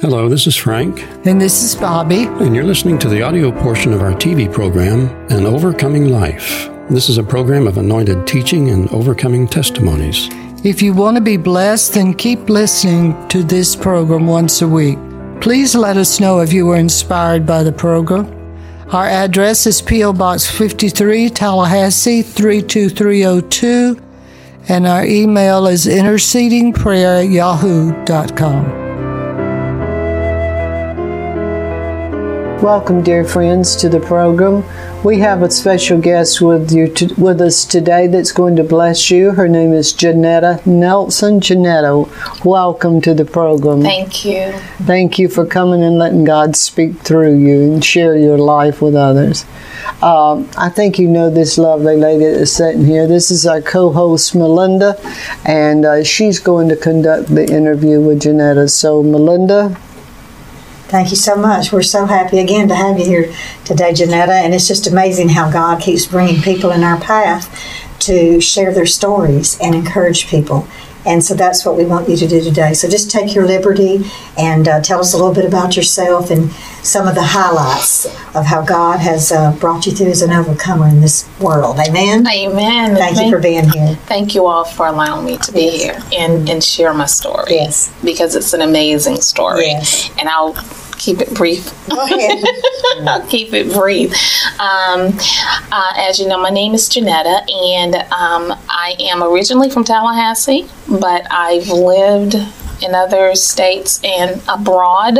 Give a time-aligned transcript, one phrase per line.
[0.00, 2.24] Hello, this is Frank, And this is Bobby.
[2.26, 6.68] and you're listening to the audio portion of our TV program, An Overcoming Life.
[6.88, 10.28] This is a program of anointed teaching and overcoming testimonies.
[10.64, 14.98] If you want to be blessed, then keep listening to this program once a week.
[15.40, 18.26] Please let us know if you were inspired by the program.
[18.90, 20.12] Our address is P.O.
[20.14, 24.00] Box 53, Tallahassee 32302,
[24.68, 28.87] and our email is intercedingprayer at yahoo.com.
[32.62, 34.64] Welcome, dear friends, to the program.
[35.04, 39.12] We have a special guest with you to, with us today that's going to bless
[39.12, 39.30] you.
[39.30, 41.38] Her name is Jenetta Nelson.
[41.38, 43.82] Jenetta, welcome to the program.
[43.82, 44.50] Thank you.
[44.82, 48.96] Thank you for coming and letting God speak through you and share your life with
[48.96, 49.46] others.
[50.02, 53.06] Um, I think you know this lovely lady that's sitting here.
[53.06, 55.00] This is our co-host Melinda,
[55.44, 58.68] and uh, she's going to conduct the interview with Jenetta.
[58.68, 59.80] So, Melinda,
[60.88, 61.70] Thank you so much.
[61.70, 63.34] We're so happy again to have you here
[63.66, 64.30] today, Jenetta.
[64.30, 67.54] And it's just amazing how God keeps bringing people in our path
[68.00, 70.66] to share their stories and encourage people.
[71.06, 72.74] And so that's what we want you to do today.
[72.74, 74.04] So just take your liberty
[74.36, 76.50] and uh, tell us a little bit about yourself and
[76.82, 80.88] some of the highlights of how God has uh, brought you through as an overcomer
[80.88, 81.78] in this world.
[81.78, 82.26] Amen.
[82.26, 82.96] Amen.
[82.96, 83.94] Thank you for being here.
[84.06, 87.54] Thank you all for allowing me to be here and, and share my story.
[87.54, 87.92] Yes.
[88.04, 89.66] Because it's an amazing story.
[89.66, 90.10] Yes.
[90.18, 90.54] And I'll
[90.98, 91.72] keep it brief.
[91.88, 92.44] Go ahead.
[93.06, 94.12] I'll keep it brief.
[94.60, 95.16] Um,
[95.72, 100.66] uh, as you know, my name is Jenetta, and um, I am originally from Tallahassee,
[100.88, 102.34] but I've lived
[102.82, 105.18] in other states and abroad.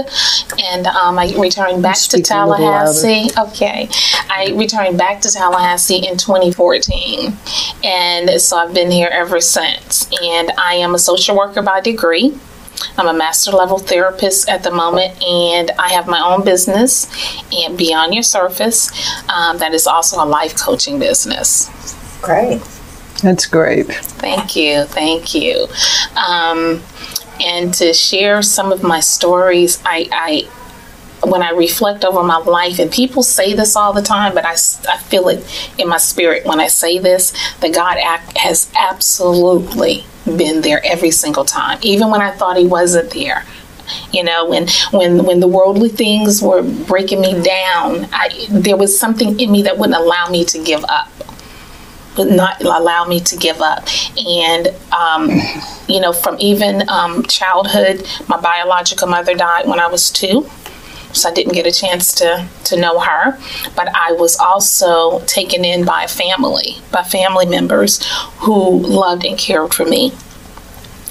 [0.62, 2.62] And um, I returned back to Speak a louder.
[2.62, 3.30] Tallahassee.
[3.36, 3.88] Okay.
[4.30, 7.36] I returned back to Tallahassee in 2014.
[7.84, 10.08] And so I've been here ever since.
[10.22, 12.38] And I am a social worker by degree.
[12.96, 17.06] I'm a master level therapist at the moment, and I have my own business,
[17.52, 18.90] and Beyond Your Surface,
[19.28, 21.70] um, that is also a life coaching business.
[22.22, 22.60] Great.
[23.22, 23.86] that's great.
[23.86, 25.66] Thank you, thank you.
[26.16, 26.82] Um,
[27.40, 30.48] and to share some of my stories, I, I
[31.24, 34.52] when I reflect over my life, and people say this all the time, but I,
[34.52, 35.44] I feel it
[35.78, 41.10] in my spirit when I say this that God ac- has absolutely been there every
[41.10, 43.44] single time, even when I thought He wasn't there.
[44.12, 48.98] You know, when when when the worldly things were breaking me down, I, there was
[48.98, 51.08] something in me that wouldn't allow me to give up
[52.18, 53.86] would not allow me to give up.
[54.18, 55.30] And, um,
[55.86, 60.50] you know, from even um, childhood, my biological mother died when I was two.
[61.18, 63.38] So I didn't get a chance to, to know her.
[63.74, 68.04] But I was also taken in by family, by family members
[68.38, 70.12] who loved and cared for me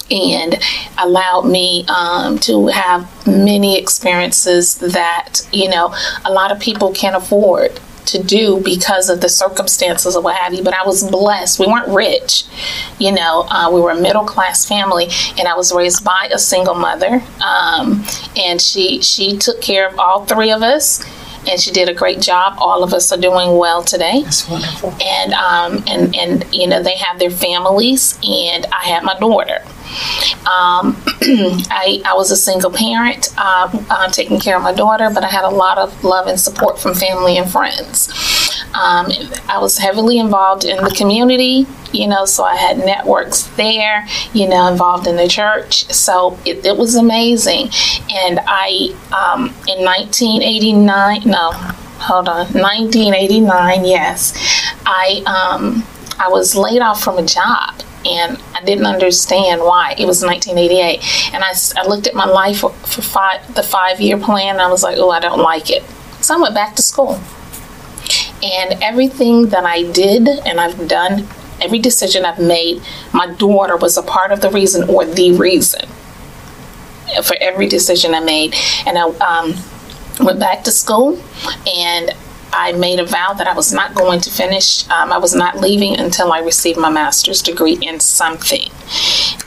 [0.10, 0.58] and
[0.98, 5.94] allowed me um, to have many experiences that you know
[6.24, 10.54] a lot of people can't afford to do because of the circumstances or what have
[10.54, 12.46] you but i was blessed we weren't rich
[13.00, 15.08] you know uh, we were a middle class family
[15.38, 18.04] and i was raised by a single mother um,
[18.36, 21.04] and she she took care of all three of us
[21.50, 24.94] and she did a great job all of us are doing well today That's wonderful.
[25.02, 29.60] and um, and and you know they have their families, and I had my daughter.
[30.46, 30.96] Um,
[31.72, 35.30] I I was a single parent, um, uh, taking care of my daughter, but I
[35.30, 38.10] had a lot of love and support from family and friends.
[38.74, 39.12] Um,
[39.48, 44.48] I was heavily involved in the community, you know, so I had networks there, you
[44.48, 45.86] know, involved in the church.
[45.92, 47.70] So it, it was amazing.
[48.12, 51.52] And I, um, in 1989, no,
[52.00, 54.34] hold on 1989 yes
[54.86, 55.84] i um
[56.20, 57.74] i was laid off from a job
[58.08, 59.96] and i didn't understand why.
[59.98, 64.18] It was 1988 and I looked at my life for, for five the five year
[64.18, 65.84] plan and i was like oh i don't like it.
[66.22, 67.20] So i went back to school.
[68.44, 71.28] And everything that i did and i've done
[71.60, 72.82] every decision i've made
[73.14, 75.88] my daughter was a part of the reason or the reason
[77.24, 78.56] for every decision i made.
[78.86, 79.54] And i um,
[80.20, 81.22] went back to school
[81.76, 82.12] and
[82.54, 85.60] I made a vow that I was not going to finish, um, I was not
[85.60, 88.72] leaving until I received my master's degree in something.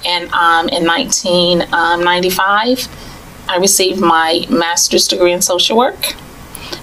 [0.04, 2.88] And um, in 1995,
[3.48, 6.14] I received my master's degree in social work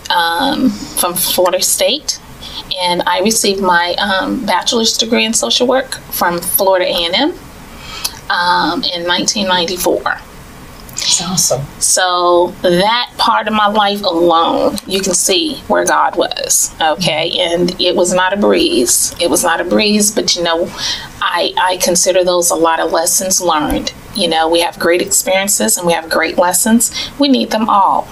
[0.10, 2.20] um, from Florida State.
[2.80, 7.32] And I received my um, bachelor's degree in social work from Florida A&M
[8.30, 10.27] um, in 1994
[11.22, 11.66] Awesome.
[11.80, 16.76] So that part of my life alone, you can see where God was.
[16.82, 17.32] Okay.
[17.40, 19.16] And it was not a breeze.
[19.20, 20.68] It was not a breeze, but you know,
[21.22, 23.94] I, I consider those a lot of lessons learned.
[24.16, 26.92] You know, we have great experiences and we have great lessons.
[27.18, 28.08] We need them all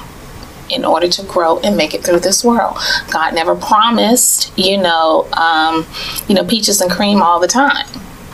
[0.70, 2.78] in order to grow and make it through this world.
[3.12, 5.86] God never promised, you know, um,
[6.28, 7.88] you know, peaches and cream all the time.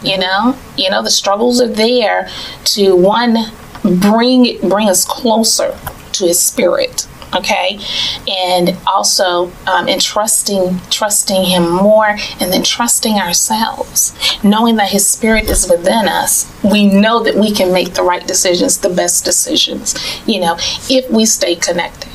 [0.04, 2.30] You know, you know, the struggles are there
[2.66, 3.52] to one
[3.83, 5.78] bring bring us closer
[6.13, 7.07] to His Spirit.
[7.33, 7.80] Okay,
[8.28, 14.13] and also um, in trusting trusting Him more, and then trusting ourselves,
[14.44, 16.51] knowing that His Spirit is within us.
[16.62, 19.95] We know that we can make the right decisions, the best decisions.
[20.27, 20.57] You know,
[20.89, 22.10] if we stay connected.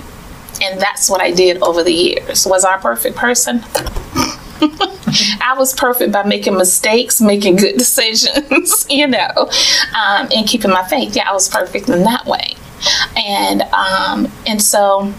[0.63, 2.47] And that's what I did over the years.
[2.47, 3.63] Was I a perfect person?
[4.61, 9.51] I was perfect by making mistakes, making good decisions, you know,
[9.97, 11.17] um, and keeping my faith.
[11.17, 12.57] Yeah, I was perfect in that way.
[13.17, 15.13] And um, and so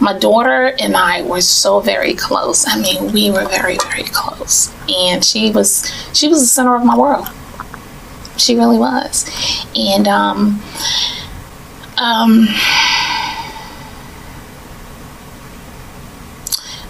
[0.00, 2.66] my daughter and I were so very close.
[2.66, 6.84] I mean, we were very very close, and she was she was the center of
[6.84, 7.28] my world.
[8.36, 9.26] She really was,
[9.76, 10.62] and um,
[11.98, 12.48] um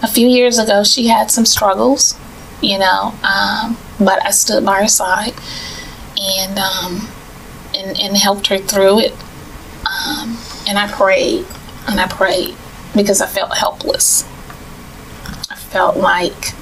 [0.02, 2.18] a few years ago, she had some struggles,
[2.60, 5.34] you know, um, but I stood by her side
[6.20, 7.08] and um,
[7.74, 9.12] and, and helped her through it.
[9.86, 10.38] Um,
[10.68, 11.46] and I prayed
[11.88, 12.54] and I prayed
[12.94, 14.24] because I felt helpless.
[15.50, 16.54] I felt like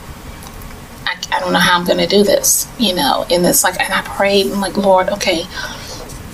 [1.07, 3.27] I, I don't know how I'm going to do this, you know.
[3.31, 5.45] And it's like, and I prayed, and like, Lord, okay,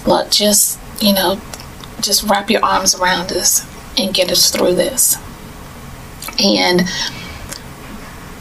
[0.06, 1.40] look, just you know,
[2.00, 3.66] just wrap your arms around us
[3.98, 5.18] and get us through this.
[6.42, 6.88] And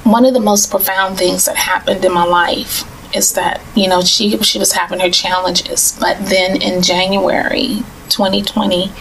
[0.03, 2.83] one of the most profound things that happened in my life
[3.15, 8.91] is that you know she she was having her challenges, but then in January 2020,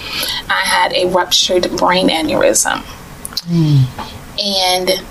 [0.49, 2.82] I had a ruptured brain aneurysm,
[3.46, 3.85] mm.
[4.41, 5.05] and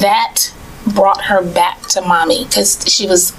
[0.00, 0.52] that
[0.94, 3.32] brought her back to mommy because she was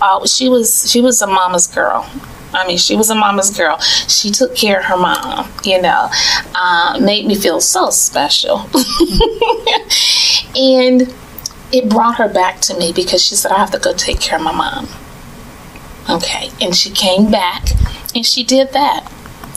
[0.00, 2.10] uh, she was she was a mama's girl
[2.54, 3.78] I mean, she was a mama's girl.
[3.78, 6.08] She took care of her mom, you know,
[6.54, 8.58] uh, made me feel so special.
[10.56, 11.14] and
[11.72, 14.38] it brought her back to me because she said, I have to go take care
[14.38, 14.88] of my mom.
[16.08, 16.50] Okay.
[16.60, 17.68] And she came back
[18.14, 19.10] and she did that.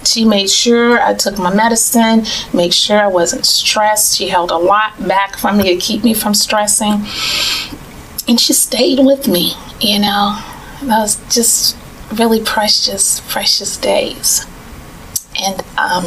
[0.05, 4.15] She made sure I took my medicine, made sure I wasn't stressed.
[4.15, 7.05] She held a lot back from me to keep me from stressing.
[8.27, 10.39] And she stayed with me, you know.
[10.83, 11.75] That was just
[12.17, 14.45] really precious, precious days.
[15.41, 16.03] And um,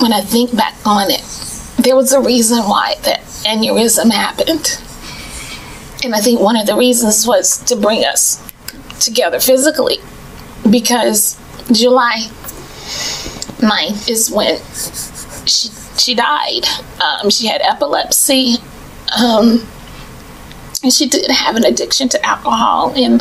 [0.00, 1.24] when I think back on it,
[1.78, 4.80] there was a reason why that aneurysm happened.
[6.04, 8.42] And I think one of the reasons was to bring us
[9.00, 9.98] together physically
[10.70, 11.38] because
[11.72, 12.28] July
[13.58, 14.58] 9th is when
[15.46, 15.68] she,
[15.98, 16.66] she died.
[17.00, 18.56] Um, she had epilepsy.
[19.18, 19.66] Um,
[20.86, 23.20] and she did have an addiction to alcohol and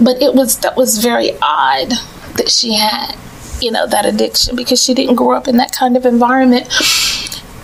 [0.00, 1.90] but it was that was very odd
[2.38, 3.14] that she had
[3.60, 6.66] you know that addiction because she didn't grow up in that kind of environment.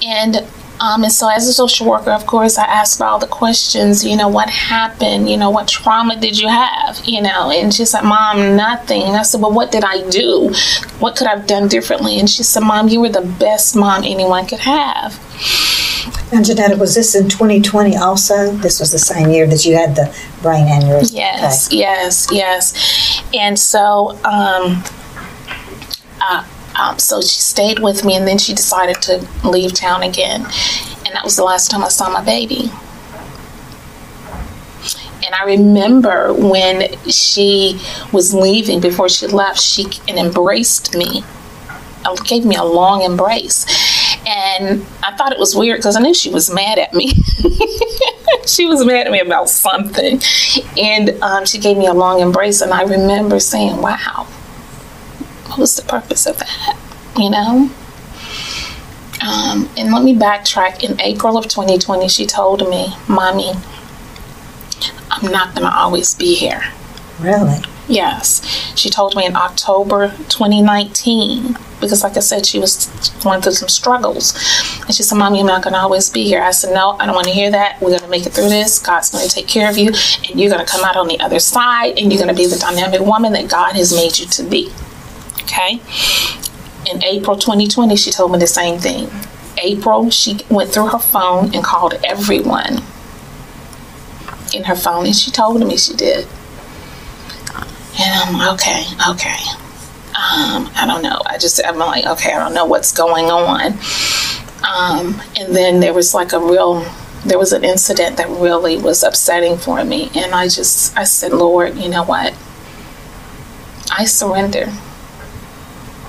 [0.04, 0.46] And
[0.80, 4.16] um, and so as a social worker of course i asked all the questions you
[4.16, 7.50] know what happened you know what trauma did you have you know?
[7.50, 9.02] And she said mom nothing.
[9.02, 10.54] And i said well what did i do?
[10.98, 12.20] What could i have done differently?
[12.20, 15.18] And she said mom you were the best mom anyone could have
[16.32, 18.52] and Jenetta, was this in 2020 also?
[18.52, 21.14] This was the same year that you had the brain aneurysm.
[21.14, 21.78] Yes, okay.
[21.78, 23.22] yes, yes.
[23.34, 24.82] And so, um,
[26.20, 26.46] uh,
[26.78, 31.14] um, so she stayed with me, and then she decided to leave town again, and
[31.14, 32.70] that was the last time I saw my baby.
[35.24, 37.80] And I remember when she
[38.12, 41.24] was leaving, before she left, she and embraced me,
[42.04, 43.66] uh, gave me a long embrace
[44.28, 47.08] and I thought it was weird because I knew she was mad at me.
[48.46, 50.20] she was mad at me about something.
[50.76, 52.60] And um, she gave me a long embrace.
[52.60, 54.26] And I remember saying, wow,
[55.46, 56.78] what was the purpose of that?
[57.16, 57.70] You know?
[59.26, 60.84] Um, and let me backtrack.
[60.84, 63.52] In April of 2020, she told me, Mommy,
[65.10, 66.62] I'm not going to always be here.
[67.18, 67.60] Really?
[67.88, 68.44] Yes.
[68.76, 72.86] She told me in October 2019 because, like I said, she was
[73.22, 74.34] going through some struggles.
[74.84, 76.42] And she said, Mom, you're not going to always be here.
[76.42, 77.80] I said, No, I don't want to hear that.
[77.80, 78.78] We're going to make it through this.
[78.78, 79.88] God's going to take care of you.
[79.88, 81.98] And you're going to come out on the other side.
[81.98, 84.70] And you're going to be the dynamic woman that God has made you to be.
[85.42, 85.80] Okay?
[86.90, 89.08] In April 2020, she told me the same thing.
[89.62, 92.82] April, she went through her phone and called everyone
[94.52, 95.06] in her phone.
[95.06, 96.26] And she told me she did
[98.00, 99.38] And I'm okay, okay.
[100.18, 101.20] Um, I don't know.
[101.26, 103.72] I just, I'm like, okay, I don't know what's going on.
[104.64, 106.84] Um, and then there was like a real,
[107.24, 110.10] there was an incident that really was upsetting for me.
[110.14, 112.34] And I just, I said, Lord, you know what?
[113.90, 114.72] I surrender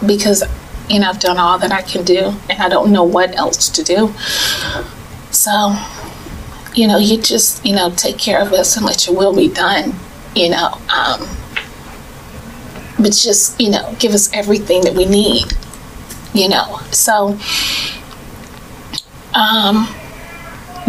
[0.05, 0.43] because,
[0.89, 3.69] you know, I've done all that I can do and I don't know what else
[3.69, 4.13] to do.
[5.31, 5.75] So,
[6.73, 9.49] you know, you just, you know, take care of us and let your will be
[9.49, 9.93] done,
[10.35, 10.79] you know.
[10.95, 11.27] Um,
[12.99, 15.45] but just, you know, give us everything that we need,
[16.33, 16.79] you know.
[16.91, 17.37] So,
[19.33, 19.87] um,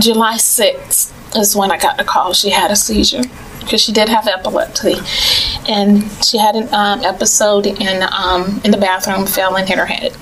[0.00, 2.32] July 6th is when I got the call.
[2.32, 3.22] She had a seizure
[3.60, 4.96] because she did have epilepsy,
[5.68, 9.86] and she had an um, episode in um, in the bathroom, fell and hit her
[9.86, 10.16] head.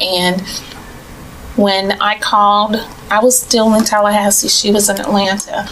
[0.00, 0.40] And
[1.56, 2.76] when I called,
[3.10, 4.48] I was still in Tallahassee.
[4.48, 5.68] She was in Atlanta,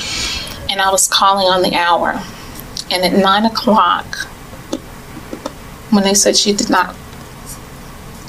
[0.70, 2.22] and I was calling on the hour.
[2.90, 4.28] And at nine o'clock,
[5.92, 6.96] when they said she did not,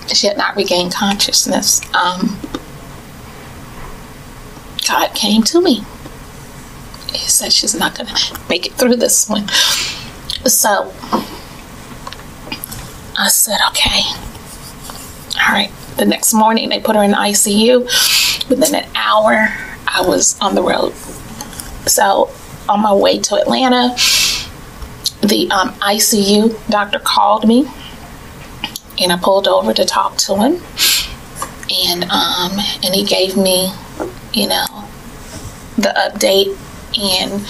[0.08, 1.82] she had not regained consciousness.
[1.93, 2.38] Um,
[4.88, 5.84] God came to me.
[7.12, 9.48] He said she's not going to make it through this one.
[10.46, 10.93] So
[13.17, 14.01] I said, okay.
[15.41, 15.72] All right.
[15.98, 18.50] The next morning, they put her in ICU.
[18.50, 19.53] Within an hour,
[19.88, 20.93] I was on the road.
[21.88, 22.29] So
[22.67, 23.96] on my way to Atlanta,
[25.24, 27.68] the um, ICU doctor called me,
[29.01, 30.62] and I pulled over to talk to him,
[31.72, 33.72] and um, and he gave me,
[34.34, 34.65] you know,
[35.77, 36.58] the update
[36.98, 37.42] and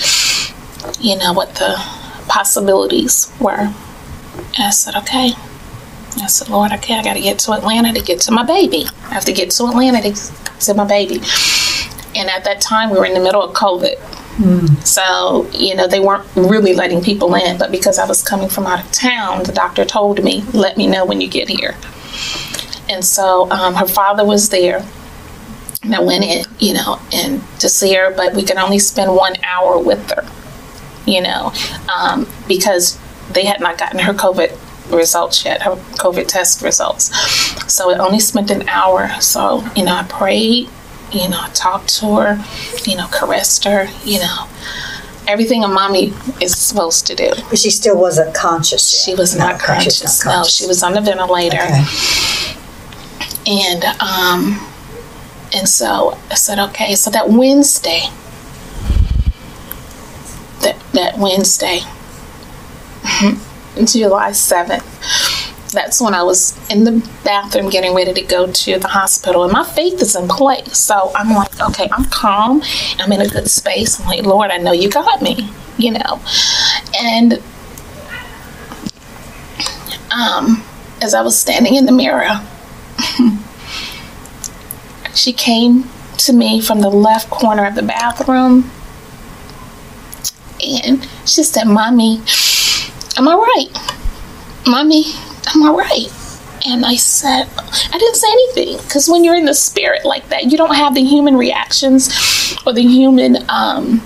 [1.00, 1.76] you know what the
[2.28, 3.74] possibilities were.
[4.36, 5.34] And I said, okay.
[6.22, 8.86] I said, Lord, okay, I got to get to Atlanta to get to my baby.
[9.06, 11.22] I have to get to Atlanta to see my baby.
[12.16, 13.96] And at that time, we were in the middle of COVID.
[14.38, 14.86] Mm.
[14.86, 17.58] So, you know, they weren't really letting people in.
[17.58, 20.88] But because I was coming from out of town, the doctor told me, let me
[20.88, 21.76] know when you get here.
[22.90, 24.86] And so um, her father was there.
[25.84, 29.14] And I went in, you know, and to see her, but we could only spend
[29.14, 30.26] one hour with her,
[31.06, 31.52] you know,
[31.94, 32.98] um, because
[33.34, 34.58] they had not gotten her COVID
[34.96, 37.12] results yet, her COVID test results.
[37.72, 39.10] So it only spent an hour.
[39.20, 40.70] So, you know, I prayed,
[41.14, 42.44] you know, I talked to her,
[42.86, 44.48] you know, caressed her, you know,
[45.28, 47.32] everything a mommy is supposed to do.
[47.50, 48.94] But she still wasn't conscious.
[48.94, 49.12] Yet.
[49.14, 50.00] She was not, not conscious.
[50.00, 50.26] conscious.
[50.26, 50.62] Not conscious.
[50.62, 51.58] No, she was on the ventilator.
[51.58, 51.84] Okay.
[53.46, 54.70] And, um,
[55.54, 58.04] and so I said, okay, so that Wednesday,
[60.62, 61.80] that, that Wednesday,
[63.86, 65.43] July 7th,
[65.74, 69.44] that's when I was in the bathroom getting ready to go to the hospital.
[69.44, 70.78] And my faith is in place.
[70.78, 72.62] So I'm like, okay, I'm calm.
[73.00, 74.00] I'm in a good space.
[74.00, 76.22] I'm like, Lord, I know you got me, you know.
[77.00, 77.42] And
[80.12, 80.64] um,
[81.02, 82.30] as I was standing in the mirror,
[85.14, 88.72] she came to me from the left corner of the bathroom
[90.66, 92.22] and she said, Mommy,
[93.18, 93.68] am I right?
[94.66, 95.04] Mommy,
[95.54, 96.24] am I right?
[96.66, 100.46] And I said, I didn't say anything because when you're in the spirit like that,
[100.46, 102.10] you don't have the human reactions
[102.66, 104.02] or the human um,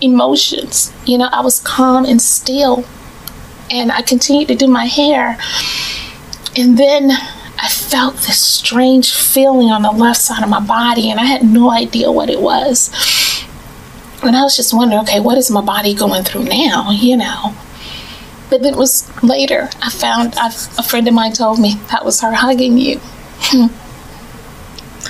[0.00, 0.92] emotions.
[1.06, 2.84] You know, I was calm and still,
[3.70, 5.38] and I continued to do my hair.
[6.56, 11.18] And then I felt this strange feeling on the left side of my body, and
[11.18, 12.90] I had no idea what it was.
[14.22, 16.90] And I was just wondering, okay, what is my body going through now?
[16.90, 17.54] You know.
[18.54, 22.20] But it was later I found I've, a friend of mine told me that was
[22.20, 23.00] her hugging you.
[23.38, 23.66] Hmm.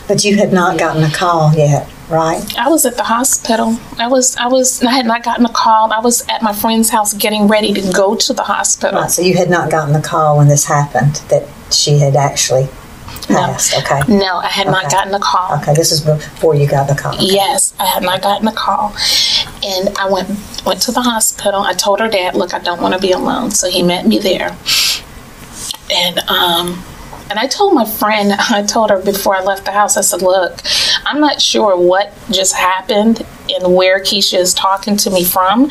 [0.08, 2.58] but you had not gotten a call yet right?
[2.58, 3.78] I was at the hospital.
[3.98, 5.92] I was I was I had not gotten a call.
[5.92, 9.00] I was at my friend's house getting ready to go to the hospital.
[9.00, 12.68] Right, so you had not gotten the call when this happened that she had actually
[13.26, 13.72] passed.
[13.72, 13.78] No.
[13.78, 14.00] Okay.
[14.18, 14.72] No, I had okay.
[14.72, 15.58] not gotten the call.
[15.58, 17.14] Okay, this is before you got the call.
[17.14, 17.24] Okay.
[17.24, 18.94] Yes, I had not gotten the call.
[19.62, 20.28] And I went
[20.66, 21.60] went to the hospital.
[21.60, 23.50] I told her dad, look, I don't want to be alone.
[23.50, 24.56] So he met me there.
[25.90, 26.84] And um
[27.30, 30.22] and I told my friend, I told her before I left the house, I said,
[30.22, 30.60] Look,
[31.04, 35.70] I'm not sure what just happened and where Keisha is talking to me from,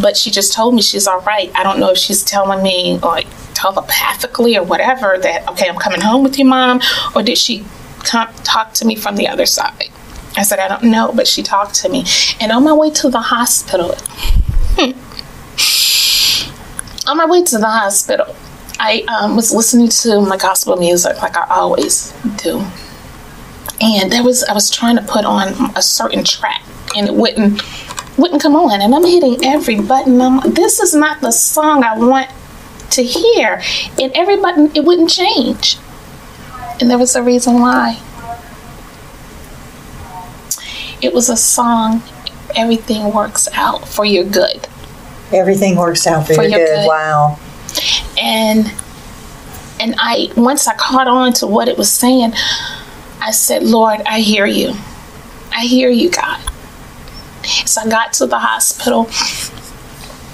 [0.00, 1.50] but she just told me she's all right.
[1.54, 6.00] I don't know if she's telling me, like, telepathically or whatever, that, okay, I'm coming
[6.00, 6.80] home with you, mom,
[7.14, 7.64] or did she
[8.04, 9.90] come, talk to me from the other side?
[10.36, 12.04] I said, I don't know, but she talked to me.
[12.40, 13.96] And on my way to the hospital,
[17.06, 18.34] on my way to the hospital,
[18.82, 22.64] I um, was listening to my gospel music like I always do.
[23.78, 26.62] And there was I was trying to put on a certain track
[26.96, 27.62] and it wouldn't
[28.18, 28.80] wouldn't come on.
[28.80, 30.20] And I'm hitting every button.
[30.20, 32.30] I'm this is not the song I want
[32.92, 33.60] to hear.
[34.00, 35.76] And every button, it wouldn't change.
[36.80, 38.00] And there was a reason why.
[41.02, 42.02] It was a song,
[42.56, 44.68] Everything Works Out for Your Good.
[45.32, 46.76] Everything works out for, For your your good.
[46.76, 46.88] good.
[46.88, 47.38] Wow.
[48.20, 48.72] And
[49.80, 52.32] and I once I caught on to what it was saying,
[53.20, 54.74] I said, Lord, I hear you.
[55.52, 56.40] I hear you, God.
[57.66, 59.08] So I got to the hospital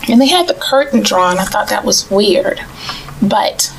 [0.08, 1.38] and they had the curtain drawn.
[1.38, 2.60] I thought that was weird.
[3.22, 3.72] But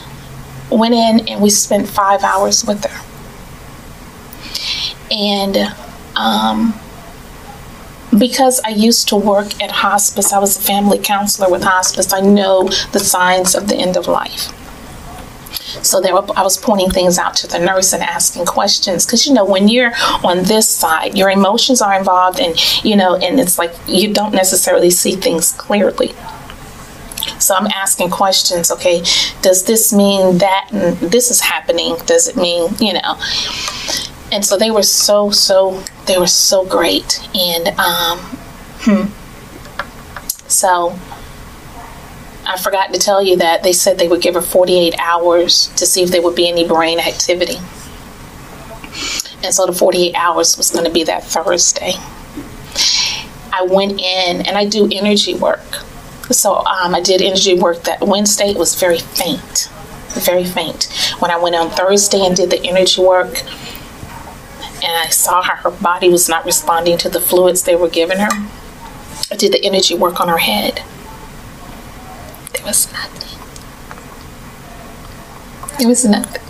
[0.72, 3.04] went in and we spent five hours with her.
[5.12, 5.58] And
[6.16, 6.74] um
[8.20, 12.14] because I used to work at hospice, I was a family counselor with hospice.
[12.14, 14.54] I know the signs of the end of life.
[15.84, 19.34] So there, I was pointing things out to the nurse and asking questions because you
[19.34, 19.94] know when you're
[20.24, 24.34] on this side, your emotions are involved, and you know, and it's like you don't
[24.34, 26.14] necessarily see things clearly.
[27.40, 28.72] So I'm asking questions.
[28.72, 29.00] Okay,
[29.42, 31.96] does this mean that this is happening?
[32.06, 33.20] Does it mean you know?
[34.32, 38.20] And so they were so so they were so great, and um,
[38.82, 39.06] hmm.
[40.50, 40.98] so
[42.48, 45.86] I forgot to tell you that they said they would give her 48 hours to
[45.86, 47.58] see if there would be any brain activity.
[49.44, 51.94] And so the 48 hours was going to be that Thursday.
[53.52, 55.60] I went in and I do energy work.
[56.32, 58.50] So um, I did energy work that Wednesday.
[58.50, 59.70] It was very faint,
[60.10, 60.86] very faint.
[61.20, 63.44] When I went on Thursday and did the energy work,
[64.84, 68.20] and I saw her, her body was not responding to the fluids they were giving
[68.20, 68.30] her.
[69.32, 70.84] I did the energy work on her head.
[72.54, 73.40] There was nothing.
[75.78, 76.44] There was nothing.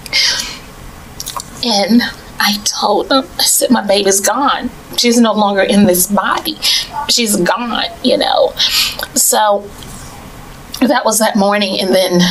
[1.65, 2.01] And
[2.39, 4.69] I told them, I said, my baby's gone.
[4.97, 6.55] She's no longer in this body.
[7.09, 8.51] She's gone, you know.
[9.15, 9.67] So
[10.81, 11.79] that was that morning.
[11.79, 12.21] And then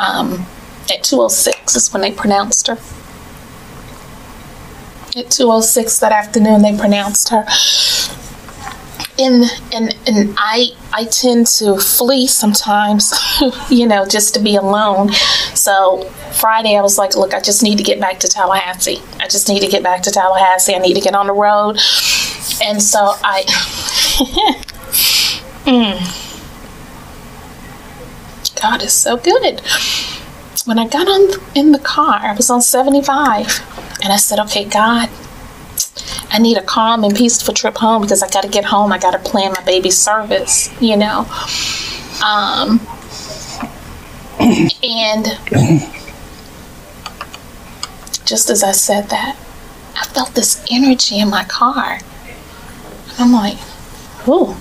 [0.00, 0.46] um,
[0.90, 2.78] at 2.06 is when they pronounced her.
[5.16, 7.46] At 2.06 that afternoon, they pronounced her
[9.18, 13.14] and and and I I tend to flee sometimes,
[13.70, 15.12] you know, just to be alone.
[15.54, 16.02] So
[16.38, 19.00] Friday I was like, look, I just need to get back to Tallahassee.
[19.18, 20.74] I just need to get back to Tallahassee.
[20.74, 21.78] I need to get on the road.
[22.62, 23.44] And so I
[25.66, 25.98] Mm.
[28.60, 29.60] God is so good.
[30.64, 34.64] When I got on in the car, I was on 75 and I said, "Okay,
[34.64, 35.08] God,
[36.30, 38.92] I need a calm and peaceful trip home because I got to get home.
[38.92, 41.20] I got to plan my baby's service, you know.
[42.24, 42.80] Um,
[44.82, 45.26] and
[48.24, 49.36] just as I said that,
[49.94, 52.00] I felt this energy in my car.
[53.10, 53.56] And I'm like,
[54.28, 54.52] ooh,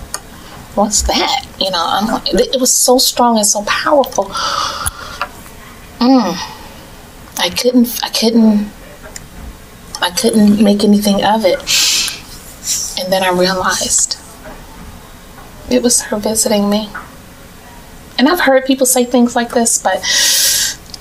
[0.76, 1.46] what's that?
[1.60, 4.32] You know, I'm like, it was so strong and so powerful.
[6.00, 6.36] Mm.
[7.38, 8.72] I couldn't, I couldn't
[10.02, 11.60] I couldn't make anything of it.
[13.00, 14.18] And then I realized
[15.70, 16.90] it was her visiting me.
[18.18, 20.02] And I've heard people say things like this, but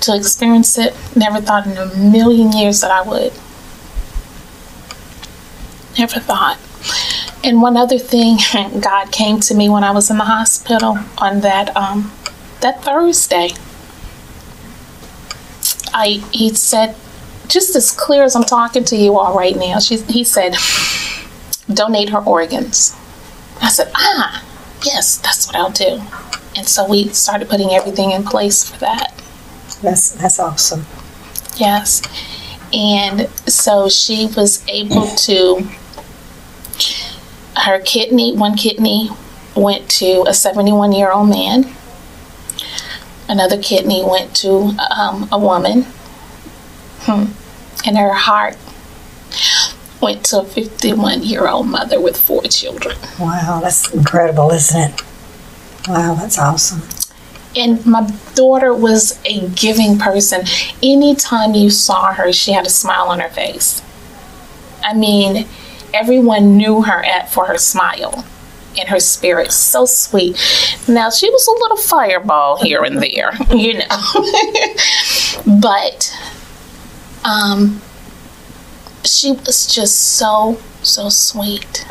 [0.01, 3.33] to experience it, never thought in a million years that I would.
[5.97, 6.59] Never thought.
[7.43, 8.37] And one other thing,
[8.79, 12.11] God came to me when I was in the hospital on that um,
[12.61, 13.51] that Thursday.
[15.95, 16.95] I he said,
[17.47, 20.55] just as clear as I'm talking to you all right now, she, he said,
[21.73, 22.95] donate her organs.
[23.61, 24.43] I said, ah,
[24.83, 26.01] yes, that's what I'll do.
[26.57, 29.13] And so we started putting everything in place for that.
[29.81, 30.85] That's that's awesome.
[31.57, 32.01] Yes.
[32.73, 35.65] And so she was able to,
[37.57, 39.09] her kidney, one kidney
[39.55, 41.73] went to a 71 year old man,
[43.27, 45.83] another kidney went to um, a woman,
[47.01, 47.25] hmm.
[47.85, 48.57] and her heart
[50.01, 52.97] went to a 51 year old mother with four children.
[53.19, 55.01] Wow, that's incredible, isn't it?
[55.87, 56.81] Wow, that's awesome.
[57.55, 60.41] And my daughter was a giving person.
[60.83, 63.81] Anytime you saw her, she had a smile on her face.
[64.83, 65.47] I mean,
[65.93, 68.25] everyone knew her at for her smile
[68.79, 69.51] and her spirit.
[69.51, 70.35] So sweet.
[70.87, 73.85] Now she was a little fireball here and there, you know.
[75.61, 76.15] but
[77.23, 77.81] um
[79.03, 81.85] she was just so so sweet.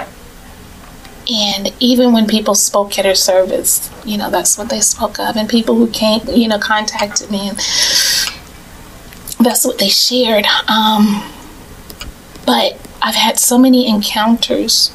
[1.33, 5.37] And even when people spoke at her service, you know, that's what they spoke of.
[5.37, 7.57] And people who came, you know, contacted me, and
[9.41, 10.45] that's what they shared.
[10.69, 11.31] Um,
[12.45, 14.95] but I've had so many encounters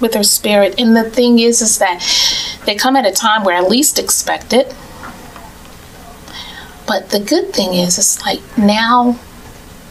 [0.00, 0.78] with her spirit.
[0.78, 2.02] And the thing is, is that
[2.66, 4.74] they come at a time where I least expect it.
[6.86, 9.18] But the good thing is, it's like now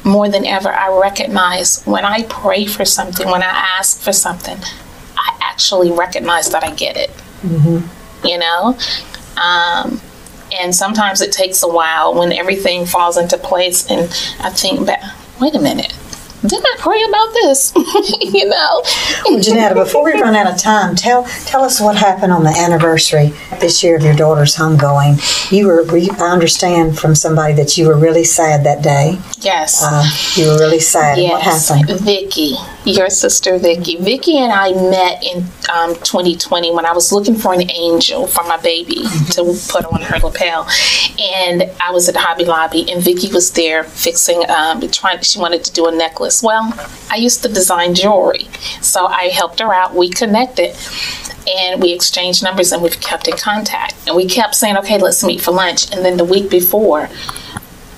[0.04, 4.58] more than ever, I recognize when I pray for something, when I ask for something,
[5.18, 7.10] I actually recognize that I get it.
[7.42, 8.28] Mm-hmm.
[8.28, 8.78] You know?
[9.42, 10.02] Um,
[10.54, 14.02] and sometimes it takes a while when everything falls into place, and
[14.40, 15.02] I think back,
[15.40, 15.96] wait a minute,
[16.48, 17.74] didn't I pray about this?
[18.34, 18.82] you know.
[19.26, 22.50] Well, Jenetta, before we run out of time, tell tell us what happened on the
[22.50, 25.20] anniversary this year of your daughter's homegoing.
[25.52, 29.20] You were, I understand from somebody that you were really sad that day.
[29.40, 29.82] Yes.
[29.84, 30.04] Uh,
[30.36, 31.18] you were really sad.
[31.18, 31.70] Yes.
[31.70, 32.00] What happened?
[32.02, 33.98] Vicky, your sister Vicky.
[33.98, 35.44] Vicky and I met in
[35.74, 40.02] um, 2020 when I was looking for an angel for my baby to put on
[40.02, 40.68] her lapel,
[41.20, 45.22] and I was at Hobby Lobby, and Vicky was there fixing, um, trying.
[45.22, 46.74] She wanted to do a necklace well,
[47.10, 48.48] I used to design jewelry.
[48.82, 49.96] So I helped her out.
[49.96, 50.76] We connected
[51.48, 53.96] and we exchanged numbers and we've kept in contact.
[54.08, 55.92] And we kept saying, okay, let's meet for lunch.
[55.92, 57.10] And then the week before,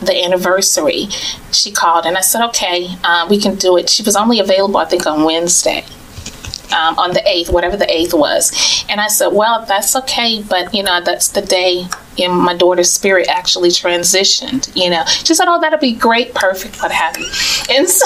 [0.06, 1.08] the anniversary,
[1.52, 3.90] she called and I said, okay, uh, we can do it.
[3.90, 5.86] She was only available, I think, on Wednesday
[6.72, 8.86] um, on the 8th, whatever the 8th was.
[8.90, 11.86] And I said, well, that's okay, but, you know, that's the day
[12.18, 15.04] in my daughter's spirit actually transitioned, you know.
[15.06, 17.26] She said, oh, that'll be great, perfect, what have you.
[17.70, 18.06] And so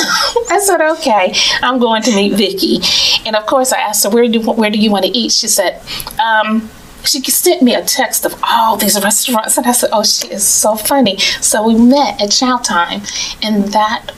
[0.49, 2.79] I said, okay, I'm going to meet Vicky.
[3.25, 5.31] And of course, I asked her, where do, where do you want to eat?
[5.31, 5.81] She said,
[6.19, 6.69] um,
[7.03, 10.45] she sent me a text of all these restaurants, and I said, "Oh, she is
[10.45, 13.01] so funny." So we met at Chow Time,
[13.41, 14.11] and that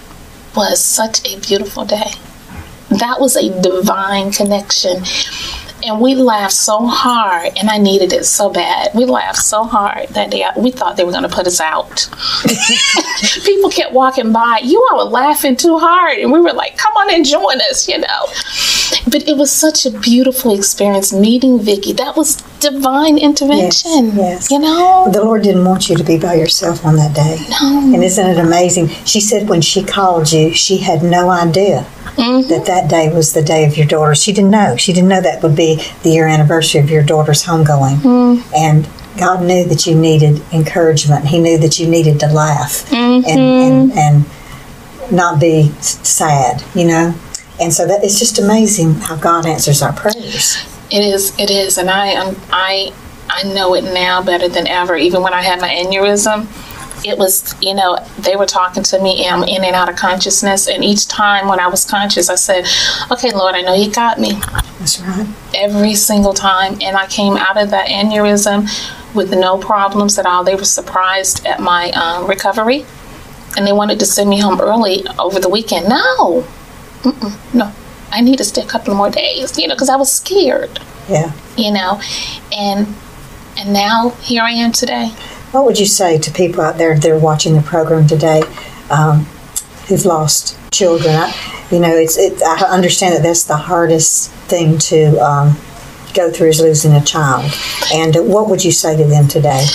[0.56, 2.12] was such a beautiful day
[2.92, 5.04] that was a divine connection.
[5.84, 8.92] And we laughed so hard, and I needed it so bad.
[8.94, 10.46] We laughed so hard that day.
[10.56, 12.08] We thought they were going to put us out.
[13.46, 14.60] People kept walking by.
[14.64, 17.88] You all were laughing too hard, and we were like, "Come on and join us,"
[17.88, 18.26] you know.
[19.06, 21.94] But it was such a beautiful experience meeting Vicky.
[21.94, 24.16] That was divine intervention.
[24.16, 24.52] Yes, yes.
[24.52, 27.46] You know, the Lord didn't want you to be by yourself on that day.
[27.50, 27.94] No.
[27.94, 28.88] And isn't it amazing?
[29.06, 32.48] She said when she called you, she had no idea mm-hmm.
[32.50, 34.16] that that day was the day of your daughter.
[34.16, 34.78] She didn't know.
[34.78, 37.98] She didn't know that would be the year anniversary of your daughter's homegoing.
[37.98, 38.44] Mm.
[38.56, 41.26] And God knew that you needed encouragement.
[41.26, 43.28] He knew that you needed to laugh mm-hmm.
[43.28, 47.14] and, and, and not be sad, you know?
[47.60, 50.58] And so that it's just amazing how God answers our prayers.
[50.92, 51.78] It is, it is.
[51.78, 52.94] And I, um, I,
[53.30, 54.96] I know it now better than ever.
[54.96, 56.48] Even when I had my aneurysm,
[57.06, 59.96] it was, you know, they were talking to me and I'm in and out of
[59.96, 60.68] consciousness.
[60.68, 62.66] And each time when I was conscious, I said,
[63.10, 64.34] okay, Lord, I know you got me.
[64.80, 65.28] That's right.
[65.56, 66.74] Every single time.
[66.82, 68.68] And I came out of that aneurysm
[69.16, 70.44] with no problems at all.
[70.44, 72.86] They were surprised at my um, recovery.
[73.58, 75.90] And they wanted to send me home early over the weekend.
[75.90, 76.46] No,
[77.02, 77.72] Mm-mm, no,
[78.12, 80.80] I need to stay a couple more days, you know, because I was scared.
[81.10, 81.32] Yeah.
[81.58, 82.02] You know,
[82.56, 82.88] and
[83.58, 85.10] and now here I am today.
[85.52, 88.42] What would you say to people out there that are watching the program today
[88.90, 89.26] um,
[89.88, 91.14] who've lost children?
[91.16, 95.58] I, you know, it's it, I understand that that's the hardest thing to um,
[96.14, 97.52] go through is losing a child.
[97.94, 99.66] And what would you say to them today?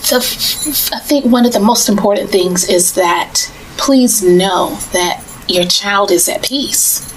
[0.00, 5.64] So, I think one of the most important things is that please know that your
[5.64, 7.12] child is at peace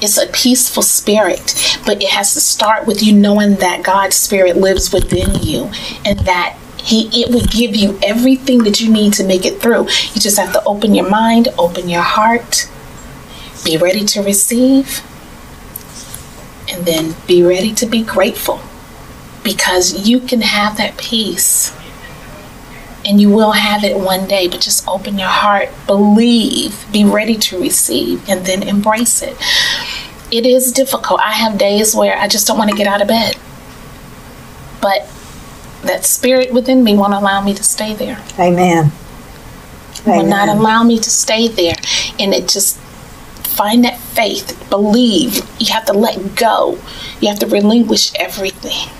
[0.00, 4.56] it's a peaceful spirit, but it has to start with you knowing that God's spirit
[4.56, 5.70] lives within you
[6.04, 9.82] and that he it will give you everything that you need to make it through.
[9.82, 12.70] You just have to open your mind, open your heart,
[13.64, 15.02] be ready to receive,
[16.70, 18.60] and then be ready to be grateful
[19.42, 21.74] because you can have that peace
[23.08, 27.36] and you will have it one day, but just open your heart, believe, be ready
[27.36, 29.34] to receive, and then embrace it.
[30.30, 31.18] It is difficult.
[31.20, 33.36] I have days where I just don't want to get out of bed.
[34.82, 35.08] But
[35.82, 38.22] that spirit within me won't allow me to stay there.
[38.38, 38.92] Amen.
[40.02, 40.18] Amen.
[40.18, 41.76] Will not allow me to stay there.
[42.18, 45.36] And it just find that faith, believe.
[45.58, 46.78] You have to let go.
[47.22, 48.90] You have to relinquish everything.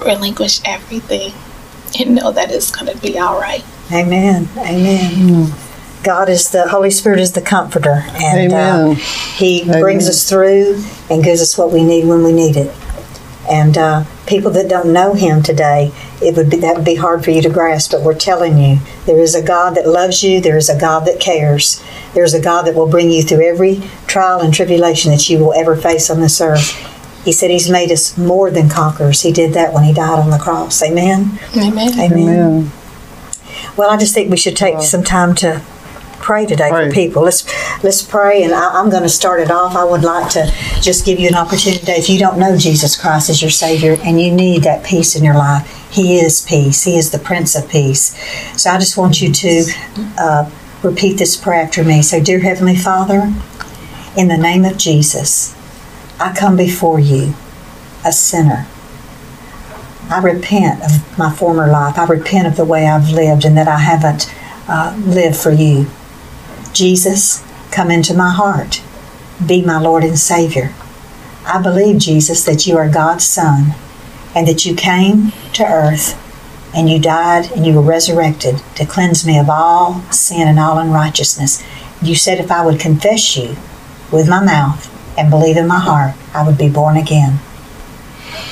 [0.00, 1.34] Relinquish everything
[2.00, 3.64] and know that it's going to be all right.
[3.92, 4.48] Amen.
[4.56, 5.10] Amen.
[5.12, 6.04] Mm.
[6.04, 8.90] God is the Holy Spirit is the comforter, and uh,
[9.36, 9.80] He Amen.
[9.80, 12.74] brings us through and gives us what we need when we need it.
[13.48, 17.24] And uh, people that don't know Him today, it would be that would be hard
[17.24, 17.92] for you to grasp.
[17.92, 20.40] But we're telling you, there is a God that loves you.
[20.40, 21.82] There is a God that cares.
[22.12, 25.54] There's a God that will bring you through every trial and tribulation that you will
[25.54, 26.93] ever face on this earth.
[27.24, 29.22] He said He's made us more than conquerors.
[29.22, 30.82] He did that when He died on the cross.
[30.82, 31.38] Amen.
[31.56, 31.98] Amen.
[31.98, 32.12] Amen.
[32.12, 32.72] Amen.
[33.76, 35.62] Well, I just think we should take some time to
[36.24, 36.88] pray today Pray.
[36.88, 37.22] for people.
[37.22, 37.44] Let's
[37.84, 39.76] let's pray, and I, I'm going to start it off.
[39.76, 41.96] I would like to just give you an opportunity today.
[41.96, 45.22] If you don't know Jesus Christ as your Savior and you need that peace in
[45.22, 46.84] your life, He is peace.
[46.84, 48.16] He is the Prince of Peace.
[48.60, 49.64] So I just want you to
[50.18, 50.50] uh,
[50.82, 52.02] repeat this prayer after me.
[52.02, 53.32] So, dear Heavenly Father,
[54.16, 55.54] in the name of Jesus,
[56.20, 57.34] I come before you,
[58.04, 58.66] a sinner.
[60.08, 61.98] I repent of my former life.
[61.98, 64.32] I repent of the way I've lived and that I haven't
[64.68, 65.86] uh, lived for you.
[66.72, 68.82] Jesus, come into my heart.
[69.44, 70.72] Be my Lord and Savior.
[71.46, 73.74] I believe, Jesus, that you are God's Son
[74.34, 76.20] and that you came to earth
[76.74, 80.78] and you died and you were resurrected to cleanse me of all sin and all
[80.78, 81.62] unrighteousness.
[82.02, 83.56] You said if I would confess you
[84.12, 87.38] with my mouth and believe in my heart, I would be born again.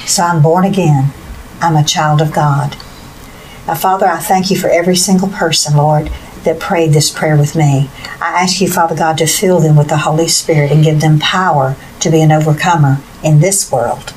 [0.07, 1.12] So I'm born again.
[1.61, 2.77] I'm a child of God.
[3.66, 6.11] Now, Father, I thank you for every single person, Lord,
[6.44, 7.88] that prayed this prayer with me.
[8.20, 11.20] I ask you, Father God, to fill them with the Holy Spirit and give them
[11.20, 14.12] power to be an overcomer in this world.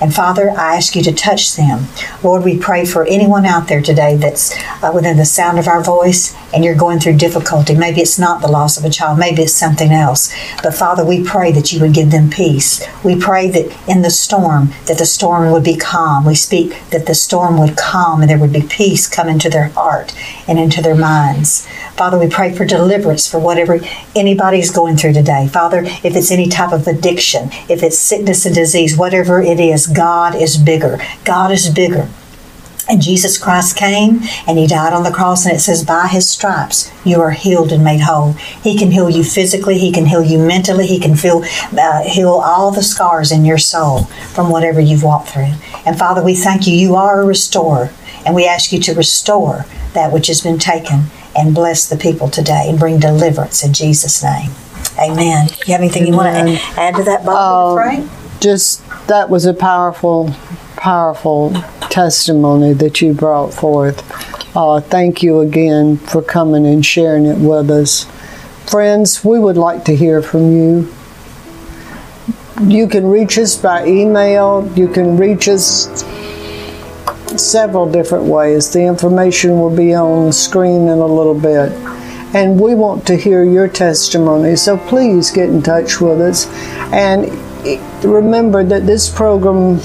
[0.00, 1.86] And Father, I ask you to touch them.
[2.22, 5.82] Lord, we pray for anyone out there today that's uh, within the sound of our
[5.82, 7.76] voice and you're going through difficulty.
[7.76, 10.34] Maybe it's not the loss of a child, maybe it's something else.
[10.62, 12.84] But Father, we pray that you would give them peace.
[13.04, 16.24] We pray that in the storm, that the storm would be calm.
[16.24, 19.68] We speak that the storm would calm and there would be peace come into their
[19.68, 20.14] heart
[20.48, 21.66] and into their minds.
[21.96, 23.80] Father, we pray for deliverance for whatever
[24.16, 25.48] anybody's going through today.
[25.48, 29.89] Father, if it's any type of addiction, if it's sickness and disease, whatever it is,
[29.90, 30.98] God is bigger.
[31.24, 32.08] God is bigger.
[32.88, 36.28] And Jesus Christ came and he died on the cross, and it says, By his
[36.28, 38.32] stripes you are healed and made whole.
[38.32, 41.44] He can heal you physically, he can heal you mentally, he can feel,
[41.78, 45.52] uh, heal all the scars in your soul from whatever you've walked through.
[45.86, 46.74] And Father, we thank you.
[46.74, 47.92] You are a restorer,
[48.26, 51.04] and we ask you to restore that which has been taken
[51.36, 54.50] and bless the people today and bring deliverance in Jesus' name.
[54.98, 55.48] Amen.
[55.64, 58.10] You have anything you want to add to that, Bob, Frank?
[58.40, 60.32] Just that was a powerful,
[60.76, 61.50] powerful
[61.90, 63.98] testimony that you brought forth.
[64.56, 68.04] Uh, thank you again for coming and sharing it with us.
[68.70, 70.94] Friends, we would like to hear from you.
[72.62, 74.70] You can reach us by email.
[74.76, 75.88] You can reach us
[77.36, 78.72] several different ways.
[78.72, 81.72] The information will be on the screen in a little bit.
[82.32, 86.46] And we want to hear your testimony, so please get in touch with us.
[86.92, 87.49] And
[88.02, 89.80] remember that this program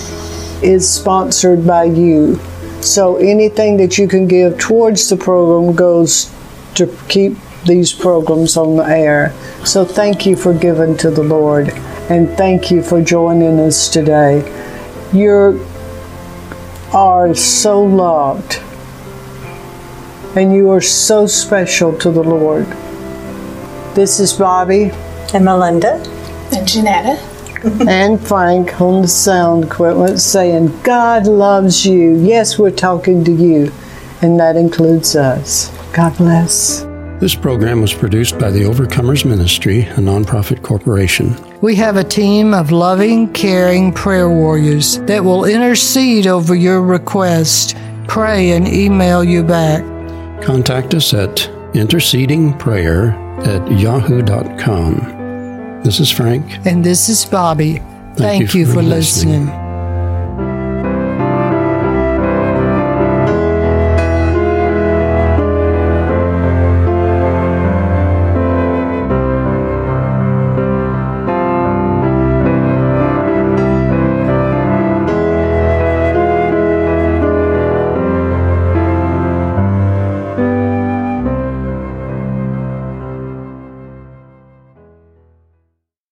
[0.63, 2.39] is sponsored by you.
[2.81, 6.31] So anything that you can give towards the program goes
[6.75, 9.33] to keep these programs on the air.
[9.65, 11.69] So thank you for giving to the Lord
[12.09, 14.43] and thank you for joining us today.
[15.11, 15.65] You
[16.93, 18.61] are so loved
[20.37, 22.65] and you are so special to the Lord.
[23.95, 24.91] This is Bobby
[25.33, 25.93] And Melinda?
[26.51, 27.34] And Jenetta.
[27.87, 32.15] And Frank on the sound equipment saying, God loves you.
[32.17, 33.71] Yes, we're talking to you,
[34.21, 35.69] and that includes us.
[35.93, 36.85] God bless.
[37.19, 41.33] This program was produced by the Overcomers Ministry, a nonprofit corporation.
[41.61, 47.77] We have a team of loving, caring prayer warriors that will intercede over your request,
[48.07, 49.81] pray, and email you back.
[50.43, 53.13] Contact us at intercedingprayer
[53.47, 55.14] at yahoo.com.
[55.85, 56.65] This is Frank.
[56.65, 57.79] And this is Bobby.
[58.15, 59.64] Thank, you, for listening.